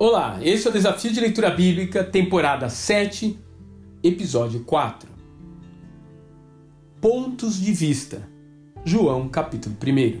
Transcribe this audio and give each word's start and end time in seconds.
Olá, 0.00 0.38
esse 0.42 0.64
é 0.64 0.70
o 0.70 0.72
Desafio 0.72 1.12
de 1.12 1.18
Leitura 1.18 1.50
Bíblica, 1.50 2.04
temporada 2.04 2.68
7, 2.68 3.36
episódio 4.00 4.60
4. 4.60 5.10
Pontos 7.00 7.60
de 7.60 7.72
vista. 7.72 8.22
João, 8.84 9.28
capítulo 9.28 9.74
1. 9.84 10.20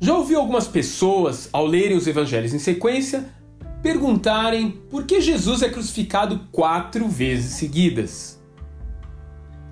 Já 0.00 0.16
ouvi 0.16 0.34
algumas 0.34 0.66
pessoas, 0.66 1.48
ao 1.52 1.64
lerem 1.64 1.96
os 1.96 2.08
evangelhos 2.08 2.52
em 2.52 2.58
sequência, 2.58 3.32
perguntarem 3.80 4.72
por 4.90 5.06
que 5.06 5.20
Jesus 5.20 5.62
é 5.62 5.68
crucificado 5.68 6.40
quatro 6.50 7.06
vezes 7.06 7.52
seguidas. 7.52 8.42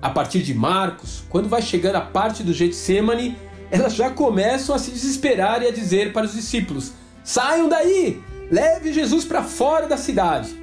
A 0.00 0.08
partir 0.08 0.42
de 0.42 0.54
Marcos, 0.54 1.22
quando 1.28 1.50
vai 1.50 1.60
chegando 1.60 1.96
a 1.96 2.00
parte 2.00 2.42
do 2.42 2.54
Getsemane, 2.54 3.36
elas 3.70 3.94
já 3.94 4.08
começam 4.08 4.74
a 4.74 4.78
se 4.78 4.90
desesperar 4.90 5.62
e 5.62 5.66
a 5.66 5.70
dizer 5.70 6.14
para 6.14 6.24
os 6.24 6.32
discípulos: 6.32 6.94
Saiam 7.24 7.70
daí! 7.70 8.22
Leve 8.50 8.92
Jesus 8.92 9.24
para 9.24 9.42
fora 9.42 9.88
da 9.88 9.96
cidade. 9.96 10.54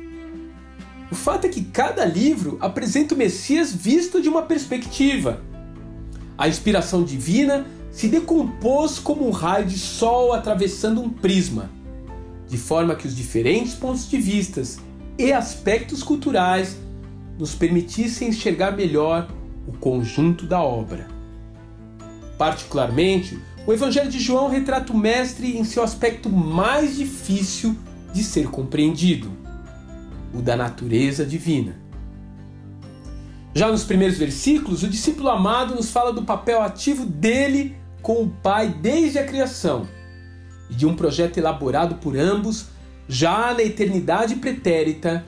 O 1.11 1.15
fato 1.15 1.45
é 1.45 1.49
que 1.49 1.63
cada 1.63 2.05
livro 2.05 2.57
apresenta 2.61 3.15
o 3.15 3.17
Messias 3.17 3.73
visto 3.73 4.21
de 4.21 4.29
uma 4.29 4.43
perspectiva. 4.43 5.41
A 6.37 6.47
inspiração 6.47 7.03
divina 7.03 7.65
se 7.91 8.07
decompôs 8.07 8.99
como 8.99 9.27
um 9.27 9.31
raio 9.31 9.65
de 9.65 9.77
sol 9.77 10.31
atravessando 10.31 11.01
um 11.01 11.09
prisma, 11.09 11.69
de 12.47 12.57
forma 12.57 12.95
que 12.95 13.07
os 13.07 13.15
diferentes 13.15 13.73
pontos 13.73 14.07
de 14.07 14.17
vistas 14.17 14.79
e 15.17 15.33
aspectos 15.33 16.03
culturais 16.03 16.77
nos 17.37 17.55
permitissem 17.55 18.29
enxergar 18.29 18.71
melhor 18.71 19.27
o 19.67 19.73
conjunto 19.73 20.45
da 20.45 20.61
obra. 20.61 21.07
Particularmente, 22.37 23.37
o 23.65 23.73
Evangelho 23.73 24.09
de 24.09 24.19
João 24.19 24.49
retrata 24.49 24.91
o 24.91 24.97
Mestre 24.97 25.57
em 25.57 25.63
seu 25.63 25.83
aspecto 25.83 26.29
mais 26.29 26.95
difícil 26.95 27.77
de 28.13 28.23
ser 28.23 28.47
compreendido, 28.47 29.31
o 30.33 30.41
da 30.41 30.55
natureza 30.55 31.25
divina. 31.25 31.79
Já 33.53 33.69
nos 33.69 33.83
primeiros 33.83 34.17
versículos, 34.17 34.81
o 34.81 34.87
discípulo 34.87 35.29
amado 35.29 35.75
nos 35.75 35.91
fala 35.91 36.11
do 36.11 36.23
papel 36.23 36.61
ativo 36.61 37.05
dele 37.05 37.75
com 38.01 38.23
o 38.23 38.29
Pai 38.29 38.69
desde 38.69 39.19
a 39.19 39.25
criação 39.25 39.87
e 40.69 40.73
de 40.73 40.85
um 40.85 40.95
projeto 40.95 41.37
elaborado 41.37 41.95
por 41.95 42.17
ambos 42.17 42.67
já 43.07 43.53
na 43.53 43.61
eternidade 43.61 44.37
pretérita 44.37 45.25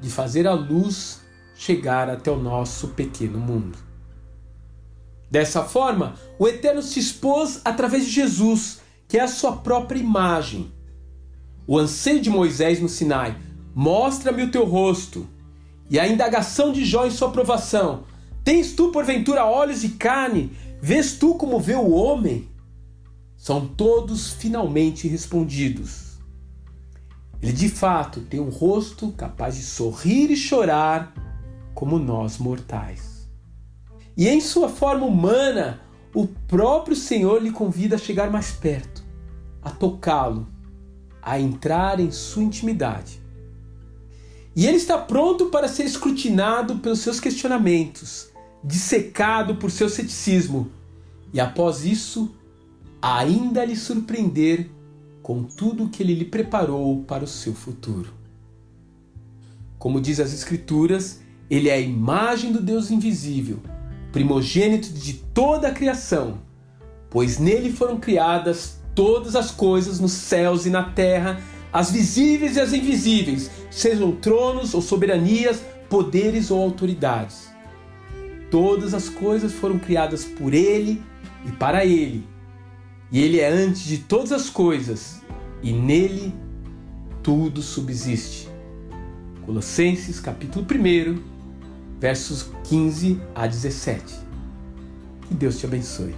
de 0.00 0.10
fazer 0.10 0.46
a 0.46 0.52
luz 0.52 1.22
chegar 1.54 2.10
até 2.10 2.30
o 2.30 2.36
nosso 2.36 2.88
pequeno 2.88 3.38
mundo. 3.38 3.78
Dessa 5.34 5.64
forma, 5.64 6.14
o 6.38 6.46
Eterno 6.46 6.80
se 6.80 7.00
expôs 7.00 7.60
através 7.64 8.04
de 8.04 8.12
Jesus, 8.12 8.78
que 9.08 9.18
é 9.18 9.22
a 9.22 9.26
sua 9.26 9.56
própria 9.56 9.98
imagem. 9.98 10.72
O 11.66 11.76
anseio 11.76 12.20
de 12.20 12.30
Moisés 12.30 12.78
no 12.80 12.88
Sinai, 12.88 13.36
mostra-me 13.74 14.44
o 14.44 14.50
teu 14.52 14.64
rosto, 14.64 15.26
e 15.90 15.98
a 15.98 16.06
indagação 16.06 16.70
de 16.70 16.84
Jó 16.84 17.04
em 17.04 17.10
sua 17.10 17.26
aprovação, 17.30 18.04
tens 18.44 18.74
tu 18.74 18.92
porventura 18.92 19.44
olhos 19.44 19.80
de 19.80 19.88
carne, 19.88 20.52
vês 20.80 21.18
tu 21.18 21.34
como 21.34 21.58
vê 21.58 21.74
o 21.74 21.90
homem? 21.90 22.48
São 23.36 23.66
todos 23.66 24.34
finalmente 24.34 25.08
respondidos. 25.08 26.16
Ele 27.42 27.52
de 27.52 27.68
fato 27.68 28.20
tem 28.20 28.38
um 28.38 28.50
rosto 28.50 29.10
capaz 29.10 29.56
de 29.56 29.62
sorrir 29.62 30.30
e 30.30 30.36
chorar 30.36 31.12
como 31.74 31.98
nós 31.98 32.38
mortais. 32.38 33.13
E 34.16 34.28
em 34.28 34.40
sua 34.40 34.68
forma 34.68 35.04
humana, 35.04 35.80
o 36.14 36.26
próprio 36.26 36.94
Senhor 36.94 37.42
lhe 37.42 37.50
convida 37.50 37.96
a 37.96 37.98
chegar 37.98 38.30
mais 38.30 38.52
perto, 38.52 39.04
a 39.60 39.70
tocá-lo, 39.70 40.46
a 41.20 41.40
entrar 41.40 41.98
em 41.98 42.12
sua 42.12 42.44
intimidade. 42.44 43.20
E 44.54 44.66
ele 44.66 44.76
está 44.76 44.96
pronto 44.96 45.46
para 45.46 45.66
ser 45.66 45.84
escrutinado 45.84 46.78
pelos 46.78 47.00
seus 47.00 47.18
questionamentos, 47.18 48.28
dissecado 48.62 49.56
por 49.56 49.70
seu 49.70 49.88
ceticismo, 49.88 50.70
e 51.32 51.40
após 51.40 51.84
isso, 51.84 52.32
ainda 53.02 53.64
lhe 53.64 53.74
surpreender 53.74 54.70
com 55.20 55.42
tudo 55.42 55.84
o 55.84 55.88
que 55.88 56.04
ele 56.04 56.14
lhe 56.14 56.24
preparou 56.24 57.02
para 57.02 57.24
o 57.24 57.26
seu 57.26 57.52
futuro. 57.52 58.14
Como 59.76 60.00
diz 60.00 60.20
as 60.20 60.32
Escrituras, 60.32 61.20
ele 61.50 61.68
é 61.68 61.74
a 61.74 61.80
imagem 61.80 62.52
do 62.52 62.60
Deus 62.60 62.92
invisível 62.92 63.60
primogênito 64.14 64.92
de 64.92 65.14
toda 65.14 65.66
a 65.66 65.72
criação, 65.72 66.38
pois 67.10 67.36
nele 67.40 67.72
foram 67.72 67.98
criadas 67.98 68.78
todas 68.94 69.34
as 69.34 69.50
coisas 69.50 69.98
nos 69.98 70.12
céus 70.12 70.66
e 70.66 70.70
na 70.70 70.84
terra, 70.84 71.40
as 71.72 71.90
visíveis 71.90 72.54
e 72.54 72.60
as 72.60 72.72
invisíveis, 72.72 73.50
sejam 73.72 74.12
tronos 74.12 74.72
ou 74.72 74.80
soberanias, 74.80 75.60
poderes 75.90 76.52
ou 76.52 76.62
autoridades. 76.62 77.48
Todas 78.52 78.94
as 78.94 79.08
coisas 79.08 79.52
foram 79.52 79.80
criadas 79.80 80.24
por 80.24 80.54
ele 80.54 81.02
e 81.44 81.50
para 81.50 81.84
ele. 81.84 82.24
E 83.10 83.20
ele 83.20 83.40
é 83.40 83.48
antes 83.48 83.82
de 83.82 83.98
todas 83.98 84.30
as 84.30 84.48
coisas, 84.48 85.22
e 85.60 85.72
nele 85.72 86.32
tudo 87.20 87.60
subsiste. 87.60 88.48
Colossenses 89.44 90.20
capítulo 90.20 90.64
1, 90.64 91.33
versos 92.04 92.50
15 92.64 93.18
a 93.34 93.46
17. 93.46 94.04
Que 95.26 95.34
Deus 95.34 95.56
te 95.56 95.64
abençoe. 95.64 96.14